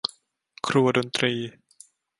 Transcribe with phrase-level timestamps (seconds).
[0.67, 1.33] ครัวดนตรี